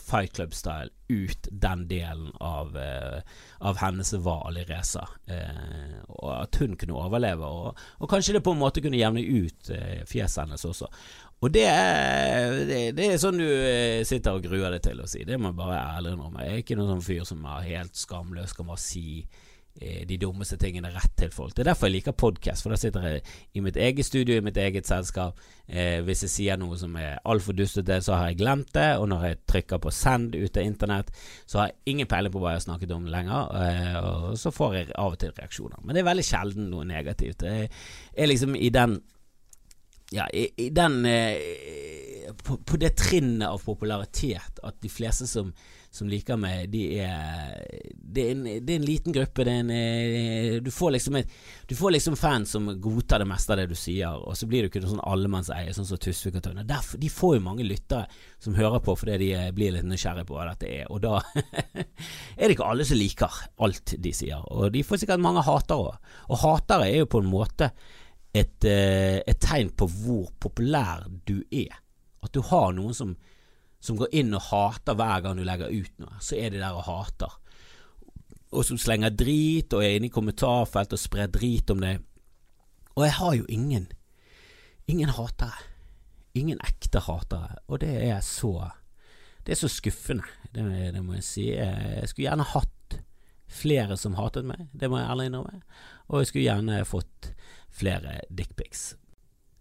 [0.00, 3.20] Fight Club-style ut den delen av, uh,
[3.64, 5.04] av hennes valg i Reza.
[5.30, 9.22] Uh, og at hun kunne overleve, og, og, kanskje det på en måte kunne jevne
[9.22, 10.90] ut uh, fjeset hennes også.
[11.44, 13.48] Og det er, det, det er sånn du
[14.08, 15.26] sitter og gruer deg til å si.
[15.28, 16.46] Det må jeg bare ærlig innrømme.
[16.46, 19.43] Jeg er ikke noen sånn fyr som er helt skamløs, kan bare si Eh,
[19.80, 21.54] de dummeste tingene rett til folk.
[21.54, 23.22] Det er derfor jeg liker podkast, for da sitter jeg
[23.58, 25.40] i mitt eget studio, i mitt eget selskap.
[25.66, 29.08] Eh, hvis jeg sier noe som er altfor dustete, så har jeg glemt det, og
[29.10, 31.10] når jeg trykker på send ut av internett,
[31.46, 34.54] så har jeg ingen peiling på hva jeg har snakket om lenger, eh, og så
[34.54, 35.82] får jeg av og til reaksjoner.
[35.82, 37.42] Men det er veldig sjelden noe negativt.
[37.42, 37.70] Jeg
[38.14, 39.00] er liksom i den
[40.14, 45.50] Ja, i, i den eh, på, på det trinnet av popularitet at de fleste som
[45.94, 47.60] som liker meg, de er
[47.94, 49.44] det, er en, er en liten gruppe.
[49.46, 51.30] En, eh, du, får liksom et,
[51.70, 54.64] du får liksom fans som godtar det meste av det du sier, og så blir
[54.64, 56.66] du ikke noe sånn allemannseie, sånn som Tusvik og Tønne.
[56.66, 58.08] De får jo mange lyttere
[58.42, 61.20] som hører på fordi de eh, blir litt nysgjerrige på hva dette er, og da
[62.40, 64.42] er det ikke alle som liker alt de sier.
[64.50, 66.14] Og de får sikkert mange hatere òg.
[66.26, 67.70] Og hatere er jo på en måte
[68.34, 71.76] et, eh, et tegn på hvor populær du er.
[72.24, 73.14] At du har noen som
[73.84, 76.72] som går inn og hater hver gang du legger ut noe, så er de der
[76.72, 77.32] og hater.
[78.54, 82.00] Og som slenger drit og er inne i kommentarfelt og sprer drit om deg.
[82.94, 83.90] Og jeg har jo ingen
[84.88, 85.68] ingen hatere.
[86.34, 87.58] Ingen ekte hatere.
[87.68, 88.70] Og det er så
[89.44, 91.42] Det er så skuffende, det, det må jeg si.
[91.52, 92.94] Jeg skulle gjerne hatt
[93.44, 95.60] flere som hatet meg, det må jeg ærlig innrømme.
[96.08, 97.28] Og jeg skulle gjerne fått
[97.74, 98.94] flere dickpics.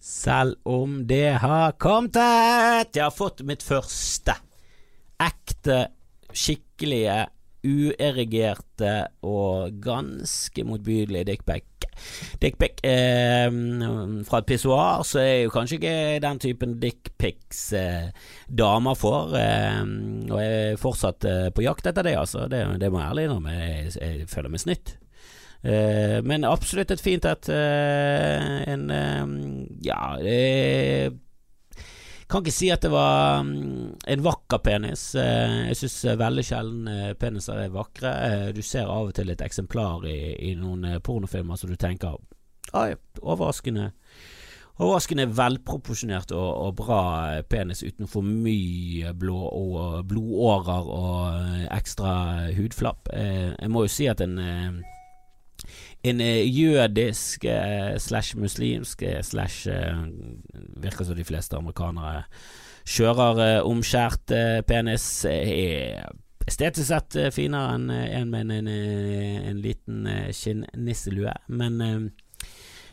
[0.03, 4.35] Selv om det har kommet Jeg har fått mitt første
[5.23, 5.85] ekte,
[6.33, 7.21] skikkelige,
[7.63, 11.87] uerigerte og ganske motbydelige dickpic.
[12.41, 13.47] Dickpic eh,
[14.27, 15.95] fra et pissoar, så er jo kanskje ikke
[16.25, 18.09] den typen dickpics eh,
[18.49, 19.37] damer får.
[19.39, 19.79] Eh,
[20.27, 22.49] og jeg er fortsatt eh, på jakt etter det, altså.
[22.51, 23.55] Det, det må jeg ærlig innrømme.
[23.61, 24.97] Jeg, jeg føler meg snytt.
[25.63, 27.49] Uh, men absolutt et fint et.
[27.49, 28.89] Uh, en
[29.83, 31.11] Ja, Ja,
[32.31, 35.11] kan ikke si at det var um, en vakker penis.
[35.13, 36.87] jeg syns veldig sjelden
[37.19, 38.13] peniser er vakre.
[38.55, 42.15] du ser av og til et eksemplar i, i noen pornofilmer som du tenker
[42.73, 43.91] Oi, overraskende
[44.79, 47.03] Overraskende velproporsjonert og, og, bra
[47.45, 52.15] penis uten for mye blå og, blodårer og ekstra
[52.57, 53.13] hudflapp.
[53.13, 54.39] jeg må jo si at en
[56.03, 59.69] en eh, jødisk eh, slash muslimsk eh, slash
[60.83, 62.25] Virker som de fleste amerikanere
[62.83, 64.33] kjører omskjært
[64.67, 66.09] penis, er
[66.43, 71.31] estetisk sett finere enn en med en, en, en liten skinnnisselue.
[71.55, 71.79] Men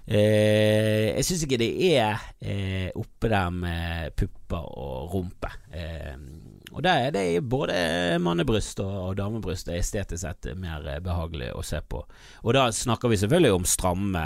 [0.07, 5.51] eh, jeg syns ikke det er eh, oppe der med pupper og rumpe.
[5.75, 6.15] Eh,
[6.71, 7.75] og det, det er både
[8.23, 12.05] mannebryst og, og damebryst det er estetisk sett mer eh, behagelig å se på.
[12.45, 14.25] Og da snakker vi selvfølgelig om stramme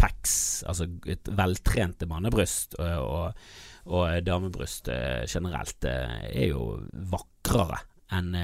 [0.00, 0.34] pecs,
[0.68, 2.78] altså et veltrente mannebryst.
[2.80, 3.46] Og, og,
[3.92, 6.66] og damebryst eh, generelt eh, er jo
[7.12, 8.34] vakrere enn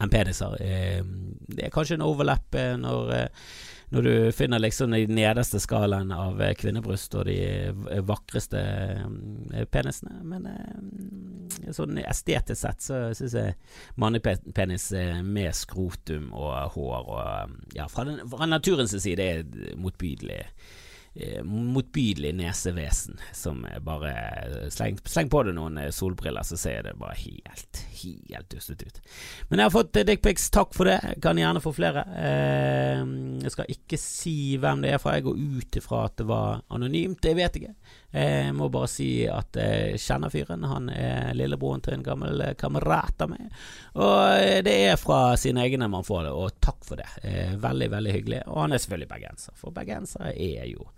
[0.00, 0.56] en peniser.
[0.62, 1.04] Eh,
[1.50, 3.50] Det er kanskje en overlapp eh, når, eh,
[3.90, 9.64] når du finner liksom den nederste skalaen av eh, kvinnebryst og de eh, vakreste eh,
[9.70, 10.20] penisene.
[10.22, 10.46] Men
[11.74, 13.56] sånn estetisk sett så syns jeg
[14.00, 14.90] mannepenis
[15.26, 20.40] med skrotum og hår og Ja, fra, den, fra naturens side er motbydelig
[21.44, 24.12] motbydelig nesevesen som eh, bare
[24.72, 29.00] sleng, sleng på deg noen eh, solbriller, så ser det bare helt, helt dustete ut.
[29.48, 30.98] Men jeg har fått eh, dickpics, takk for det.
[31.24, 32.04] Kan gjerne få flere.
[32.16, 33.02] Eh,
[33.44, 36.62] jeg skal ikke si hvem det er fra, jeg går ut ifra at det var
[36.72, 37.98] anonymt, det vet jeg ikke.
[38.12, 40.64] Eh, Jeg må bare si at jeg kjenner fyren.
[40.66, 43.46] Han er lillebroren til en gammel eh, kamerat av meg.
[43.94, 47.06] Og eh, det er fra sine egne man får det, og takk for det.
[47.22, 48.42] Eh, Veldig, veldig hyggelig.
[48.50, 50.88] Og han er selvfølgelig bergenser, for bergensere er jo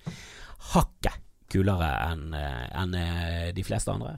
[0.73, 1.21] hakket
[1.53, 4.15] kulere enn en eh, de fleste andre.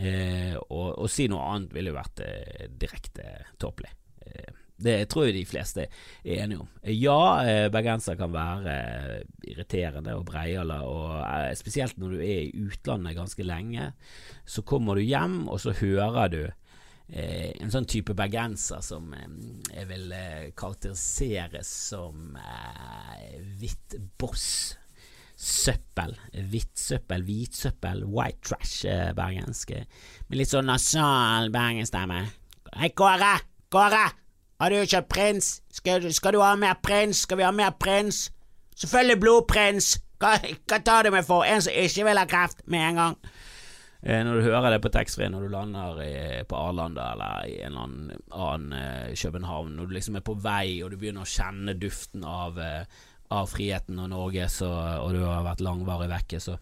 [0.00, 3.24] Eh, og å si noe annet ville jo vært eh, direkte
[3.60, 3.90] tåpelig.
[4.24, 6.68] Eh, det tror jeg de fleste er enige om.
[6.88, 12.46] Ja, eh, bergenser kan være eh, irriterende og breiale, og eh, spesielt når du er
[12.48, 13.90] i utlandet ganske lenge.
[14.48, 19.26] Så kommer du hjem, og så hører du eh, en sånn type bergenser som eh,
[19.76, 20.12] jeg vil
[20.58, 22.36] karakterisere som
[23.60, 24.76] hvitt boss.
[25.40, 26.10] Søppel.
[26.52, 28.82] Hvitt søppel, hvitsøppel, white trash
[29.16, 29.70] bergensk.
[29.72, 29.86] eh,
[30.28, 32.18] Med litt sånn nasjonal bergensstemme.
[32.76, 33.38] Hei, Kåre!
[33.72, 34.04] Kåre!
[34.60, 35.46] Har du kjøpt prins?
[35.72, 37.24] Skal, skal du ha mer prins?
[37.24, 38.28] Skal vi ha mer prins?
[38.76, 39.94] Selvfølgelig blodprins!
[40.20, 40.34] Hva,
[40.68, 41.46] hva tar du meg for?
[41.48, 43.16] En som ikke vil ha kreft med en gang?
[44.02, 46.12] Eh, når du hører det på taxfree når du lander i,
[46.48, 50.80] på Arlanda eller i en annen, annen eh, København, når du liksom er på vei
[50.84, 53.00] og du begynner å kjenne duften av, eh,
[53.32, 54.68] av friheten og Norge, så,
[55.04, 56.60] og du har vært langvarig vekke, så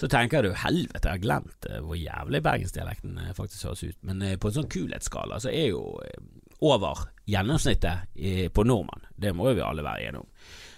[0.00, 3.98] så tenker du helvete, jeg har glemt eh, hvor jævlig bergensdialekten eh, faktisk høres ut.
[4.08, 6.22] Men eh, på en sånn kulhetsskala så er jo eh,
[6.60, 9.06] over gjennomsnittet på nordmann.
[9.16, 10.28] Det må jo vi alle være enige om.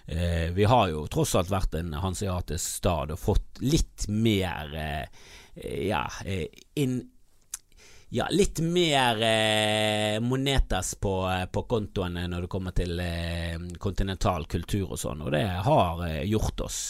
[0.07, 5.29] Eh, vi har jo tross alt vært en hanseatisk stad og fått litt mer eh,
[5.87, 6.49] ja, eh,
[6.83, 6.99] inn
[8.13, 11.15] ja, litt mer eh, monetas på,
[11.53, 13.01] på kontoen når det kommer til
[13.81, 16.81] kontinental kultur og sånn, og det har gjort oss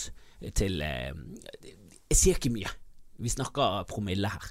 [0.59, 2.72] til Jeg sier ikke mye.
[3.22, 4.48] Vi snakker promille her.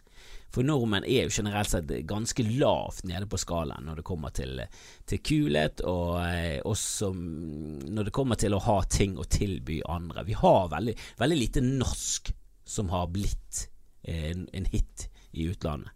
[0.51, 4.59] For nordmenn er jo generelt sett ganske lavt nede på skalaen når det kommer til,
[5.07, 10.25] til kulhet, og eh, også når det kommer til å ha ting å tilby andre.
[10.27, 12.33] Vi har veldig, veldig lite norsk
[12.67, 13.67] som har blitt
[14.03, 15.95] eh, en, en hit i utlandet.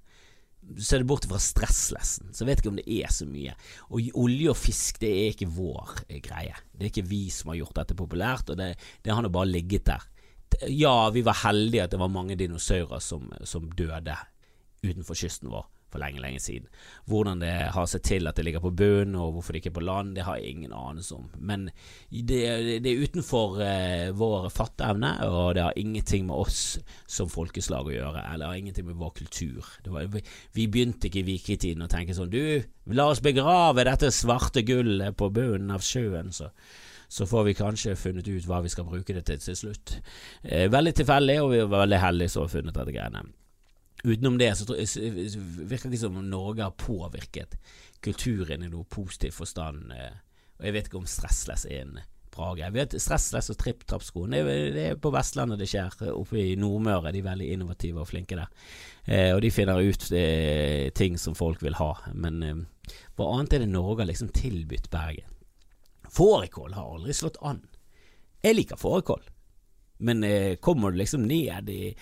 [0.81, 3.51] Så er det bort fra stresslessen, så jeg vet ikke om det er så mye.
[3.93, 6.55] Og olje og fisk, det er ikke vår eh, greie.
[6.71, 8.71] Det er ikke vi som har gjort dette populært, og det,
[9.03, 10.07] det har nå bare ligget der.
[10.71, 14.15] Ja, vi var heldige at det var mange dinosaurer som, som døde
[14.91, 16.67] utenfor kysten vår for lenge, lenge siden.
[17.07, 19.77] Hvordan det har seg til at det ligger på bunnen, og hvorfor det ikke er
[19.77, 21.29] på land, det har jeg ingen anelse om.
[21.39, 21.69] Men
[22.09, 22.41] det,
[22.83, 26.63] det er utenfor eh, vår fatteevne, og det har ingenting med oss
[27.07, 29.69] som folkeslag å gjøre, eller har ingenting med vår kultur.
[29.87, 30.23] Var, vi,
[30.57, 32.41] vi begynte ikke i vikingtiden å tenke sånn Du,
[32.91, 36.51] la oss begrave dette svarte gullet på bunnen av sjøen, så
[37.15, 39.91] så får vi kanskje funnet ut hva vi skal bruke det til til slutt.
[40.41, 43.21] Eh, veldig tilfeldig, og vi var veldig heldige som har funnet dette greiene.
[44.05, 47.55] Utenom det så virker det ikke som om Norge har påvirket
[48.05, 49.91] kulturen i noe positiv forstand.
[49.95, 50.11] eh,
[50.59, 51.97] Og jeg vet ikke om stressless er en
[52.35, 52.71] bra greie.
[52.71, 55.89] Vet Stressless og tripp-trapp-skoen, det, er- på Vestlandet det skjer.
[56.13, 58.47] Oppe i Nordmøre de er veldig innovative og flinke der.
[59.07, 61.93] Eh, og de finner ut eh, ting som folk vil ha.
[62.13, 62.67] Men
[63.15, 65.31] hva annet er det Norge har liksom tilbudt Bergen?
[66.15, 67.63] Fårikål har aldri slått an.
[68.43, 69.23] Jeg liker fårikål.
[69.97, 71.93] Men eh, kommer du liksom ned i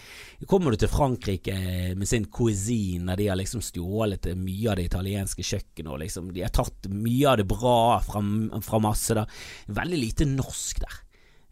[0.50, 1.56] Kommer du til Frankrike
[1.96, 6.34] med sin cuisine, der de har liksom stjålet mye av det italienske kjøkkenet, og liksom
[6.34, 8.24] de har tatt mye av det bra fra,
[8.66, 9.42] fra masse der.
[9.82, 11.00] Veldig lite norsk der.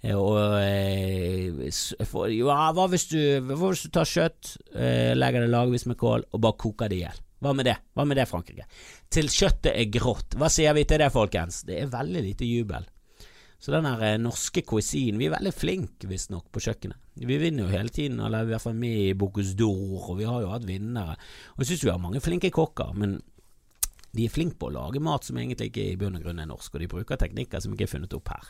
[0.01, 5.45] Eh, Og eh, for, ja, hva hvis du, hva hvis du tar kjøtt, eh, legger
[5.45, 7.21] det lagvis med kål, og bare koker det i hjel?
[7.41, 7.77] Hva med det?
[7.97, 8.67] Hva med det, Frankrike?
[9.09, 10.35] Til kjøttet er grått.
[10.37, 11.63] Hva sier vi til det, folkens?
[11.65, 12.85] Det er veldig lite jubel.
[13.61, 16.97] Så den der eh, norske poesien Vi er veldig flinke, visstnok, på kjøkkenet.
[17.21, 20.25] Vi vinner jo hele tiden, eller i hvert fall med i Bocuse d'Or, og vi
[20.25, 21.17] har jo hatt vinnere.
[21.53, 23.19] Og jeg syns vi har mange flinke kokker, men
[24.11, 26.49] de er flinke på å lage mat som egentlig ikke i bunn og grunn er
[26.49, 28.49] norsk, og de bruker teknikker som ikke er funnet opp her.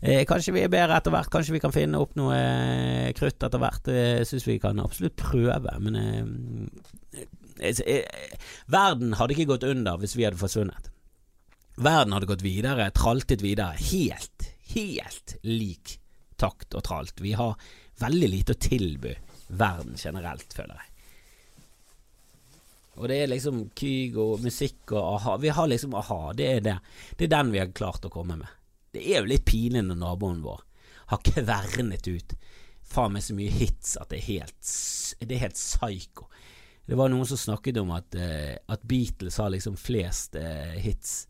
[0.00, 3.44] Eh, kanskje vi er bedre etter hvert, kanskje vi kan finne opp noe eh, krutt
[3.44, 3.92] etter hvert.
[3.92, 7.28] Eh, jeg syns vi kan absolutt prøve, men eh,
[7.60, 10.93] eh, eh, verden hadde ikke gått under hvis vi hadde forsvunnet.
[11.74, 15.98] Verden hadde gått videre, traltet videre, helt, helt lik
[16.38, 17.20] takt og tralt.
[17.20, 17.56] Vi har
[17.98, 19.14] veldig lite å tilby
[19.48, 20.90] verden generelt, føler jeg.
[22.94, 25.36] Og det er liksom Kygo, musikk og a-ha.
[25.42, 26.20] Vi har liksom a-ha.
[26.38, 26.76] Det er det.
[27.18, 28.60] Det er den vi har klart å komme med.
[28.94, 30.62] Det er jo litt pinlig når naboen vår
[31.10, 32.36] har kvernet ut
[32.94, 34.72] faen meg så mye hits at det er helt
[35.20, 36.28] Det er helt psyko.
[36.84, 41.24] Det var noen som snakket om at, uh, at Beatles har liksom flest uh, hits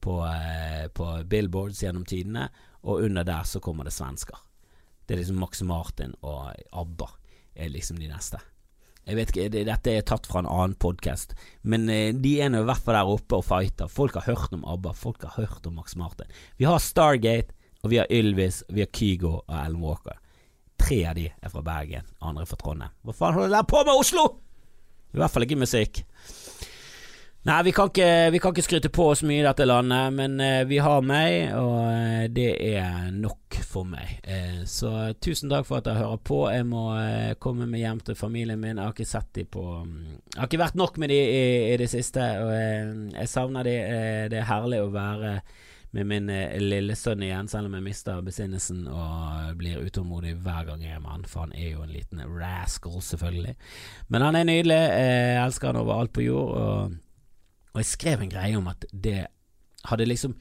[0.00, 2.48] på, uh, på billboards gjennom tidene,
[2.86, 4.38] og under der så kommer det svensker.
[5.06, 7.08] Det er liksom Max Martin og ABBA
[7.58, 8.40] er liksom de neste.
[9.08, 11.32] Jeg vet ikke, det, Dette er tatt fra en annen podkast,
[11.64, 13.88] men eh, de er nå i hvert fall der oppe og fighter.
[13.88, 16.28] Folk har hørt om ABBA, folk har hørt om Max Martin.
[16.60, 20.20] Vi har Stargate, og vi har Ylvis, og vi har Kygo og Alan Walker.
[20.78, 22.92] Tre av de er fra Bergen, andre fra Trondheim.
[23.02, 24.26] Hva faen holder dere på med Oslo?!
[25.08, 26.02] I hvert fall ikke musikk.
[27.48, 30.34] Nei, vi kan, ikke, vi kan ikke skryte på oss mye i dette landet, men
[30.44, 34.18] eh, vi har meg, og eh, det er nok for meg.
[34.20, 36.42] Eh, så tusen takk for at dere hører på.
[36.52, 36.82] Jeg må
[37.40, 38.76] komme meg hjem til familien min.
[38.76, 39.96] Jeg har ikke sett dem på mm,
[40.34, 43.72] Jeg har ikke vært nok med dem i, i, det siste, og jeg, jeg savner.
[43.72, 45.34] Eh, det er herlig å være
[45.96, 46.28] med min
[46.60, 51.00] lille sønn igjen, selv om jeg mister besinnelsen og blir utålmodig hver gang jeg er
[51.00, 53.56] med han, for han er jo en liten rascal, selvfølgelig.
[54.12, 54.82] Men han er nydelig.
[54.84, 56.56] Jeg elsker han over alt på jord.
[56.60, 57.04] og
[57.78, 59.20] og jeg skrev en greie om at det
[59.86, 60.34] hadde liksom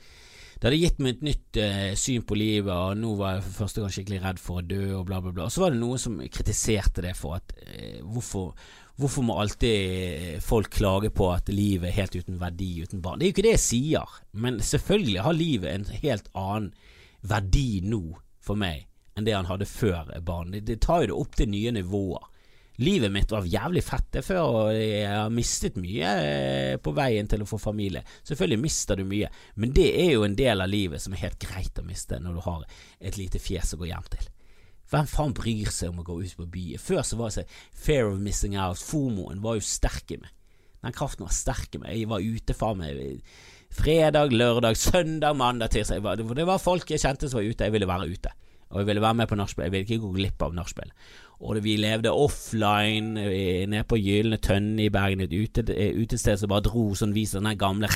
[0.57, 3.57] det hadde gitt meg et nytt eh, syn på livet, og nå var jeg for
[3.59, 5.45] første gang skikkelig redd for å dø, og bla, bla, bla.
[5.45, 8.55] Og så var det noen som kritiserte det for at eh, hvorfor,
[8.97, 13.21] hvorfor må alltid folk klage på at livet er helt uten verdi uten barn?
[13.21, 16.71] Det er jo ikke det jeg sier, men selvfølgelig har livet en helt annen
[17.21, 18.01] verdi nå
[18.41, 20.57] for meg enn det han hadde før barn.
[20.57, 22.25] Det, det tar jo det opp til nye nivåer.
[22.77, 27.41] Livet mitt var jævlig fett før, og jeg har mistet mye eh, på veien til
[27.41, 28.03] å få familie.
[28.21, 31.39] Selvfølgelig mister du mye, men det er jo en del av livet som er helt
[31.41, 32.67] greit å miste når du har
[33.01, 34.29] et lite fjes å gå hjem til.
[34.87, 36.79] Hvem faen bryr seg om å gå ut på byen?
[36.79, 40.29] Før så var det fair of missing out, fomoen var jo sterk i meg.
[40.85, 41.97] Den kraften var sterk i meg.
[41.97, 43.01] Jeg var ute faen meg
[43.73, 46.05] fredag, lørdag, søndag, mandag, tirsdag.
[46.37, 47.65] Det var folk jeg kjente som var ute.
[47.65, 48.31] Jeg ville være ute.
[48.67, 49.65] Og jeg ville være med på nachspiel.
[49.65, 50.93] Jeg ville ikke gå glipp av nachspiel
[51.39, 53.13] og vi levde offline
[53.69, 57.35] nede på Gylne tønne i Bergen, et ute, eh, utested som bare dro sånn vis
[57.37, 57.89] den gamle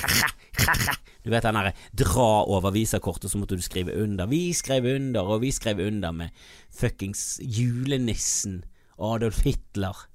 [1.22, 4.26] Du vet den derre dra over visakortet, så måtte du skrive under.
[4.26, 6.30] Vi skrev under, og vi skrev under med
[6.70, 8.64] fuckings julenissen
[8.98, 10.06] Adolf Hitler.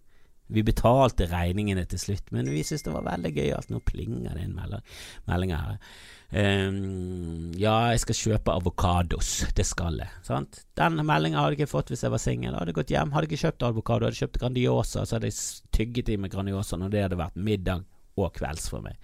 [0.48, 3.72] Vi betalte regningene til slutt, men vi syntes det var veldig gøyalt.
[3.72, 5.80] Nå plinger det inn meldinger her.
[6.28, 9.30] Um, ja, jeg skal kjøpe avokados.
[9.56, 10.12] Det skal jeg.
[10.28, 10.66] Sant?
[10.76, 12.58] Den meldinga hadde jeg ikke fått hvis jeg var singel.
[12.58, 15.40] Hadde gått hjem, hadde ikke kjøpt avokado, hadde kjøpt Grandiosa, så hadde jeg
[15.76, 17.88] tygget i med Grandiosa når det hadde vært middag
[18.20, 19.00] og kvelds for meg.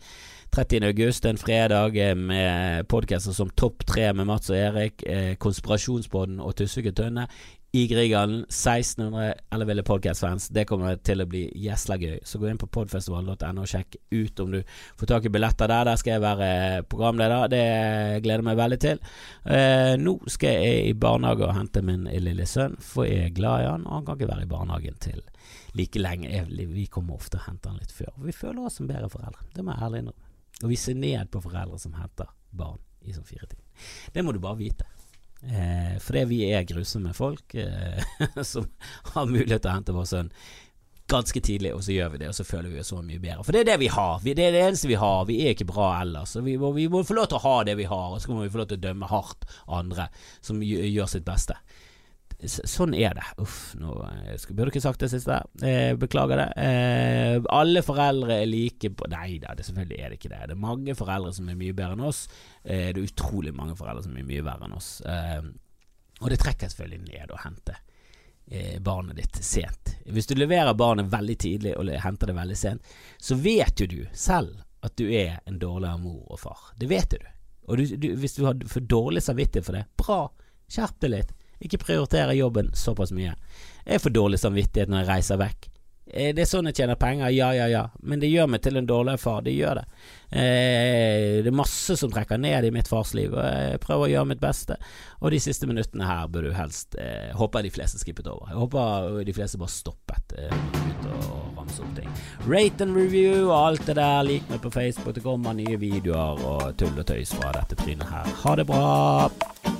[0.54, 0.84] 30.
[0.86, 6.38] august, en fredag, eh, med podkaster som Topp tre med Mats og Erik, eh, Konspirasjonspodden
[6.40, 7.26] og Tusvik og Tønne.
[7.74, 8.44] I Grieghallen.
[8.48, 10.48] 1600 elleville podcast-fans.
[10.48, 12.20] Det kommer til å bli gjesla gøy.
[12.22, 14.60] Så gå inn på podfestival.no og sjekk ut om du
[15.00, 15.88] får tak i billetter der.
[15.88, 16.50] Der skal jeg være
[16.86, 17.50] programleder.
[17.50, 17.64] Det
[18.22, 19.02] gleder jeg meg veldig til.
[19.56, 23.64] Eh, nå skal jeg i barnehage og hente min lille sønn, for jeg er glad
[23.64, 25.20] i han, og han kan ikke være i barnehagen til
[25.74, 26.46] like lenge.
[26.78, 28.14] Vi kommer ofte og henter han litt før.
[28.22, 29.50] Vi føler oss som bedre foreldre.
[29.50, 30.32] Det må jeg ærlig innrømme.
[30.62, 33.88] Og vi ser ned på foreldre som henter barn i sånn fire timer.
[34.14, 34.86] Det må du bare vite.
[35.44, 38.04] Eh, fordi vi er grusomme folk eh,
[38.52, 38.68] som
[39.12, 40.30] har mulighet til å hente vår sønn
[41.10, 43.44] ganske tidlig, og så gjør vi det, og så føler vi oss så mye bedre.
[43.44, 44.22] For det er det vi har.
[44.24, 45.26] Vi, det er det eneste vi har.
[45.28, 46.32] Vi er ikke bra ellers.
[46.46, 48.44] Vi må, vi må få lov til å ha det vi har, og så må
[48.44, 50.08] vi få lov til å dømme hardt andre
[50.40, 51.58] som gjør sitt beste.
[52.50, 53.24] Sånn er det.
[53.42, 55.38] Uff, nå eh, burde ikke sagt det siste.
[55.64, 56.46] Eh, beklager det.
[56.60, 60.42] Eh, alle foreldre er like på Nei da, det, selvfølgelig er det ikke det.
[60.50, 62.24] Det er mange foreldre som er mye bedre enn oss.
[62.62, 64.90] Eh, det er utrolig mange foreldre som er mye verre enn oss.
[65.08, 65.42] Eh,
[66.20, 67.76] og det trekker selvfølgelig ned å hente
[68.50, 69.96] eh, barnet ditt sent.
[70.06, 74.00] Hvis du leverer barnet veldig tidlig og henter det veldig sent, så vet jo du
[74.12, 76.70] selv at du er en dårligere mor og far.
[76.76, 77.30] Det vet du.
[77.68, 80.20] Og du, du, hvis du har for dårlig samvittighet for det, bra,
[80.68, 81.32] skjerp deg litt.
[81.60, 83.36] Ikke prioritere jobben såpass mye.
[83.84, 85.70] Jeg får dårlig samvittighet når jeg reiser vekk.
[86.06, 88.76] Eh, det er sånn jeg tjener penger, ja, ja, ja, men det gjør meg til
[88.76, 89.40] en dårligere far.
[89.44, 89.84] Det gjør det.
[90.30, 94.30] Eh, det er masse som trekker ned i mitt farsliv, og jeg prøver å gjøre
[94.34, 94.76] mitt beste.
[95.22, 98.50] Og de siste minuttene her bør du helst eh, Håper de fleste skippet over.
[98.52, 100.56] Jeg håper de fleste bare stoppet eh,
[101.14, 102.10] og ramse opp ting.
[102.44, 104.26] Rate and review og alt det der.
[104.28, 105.14] Lik meg på Facebook.
[105.16, 108.36] Det kommer nye videoer og tull og tøys fra dette trynet her.
[108.44, 109.73] Ha det bra.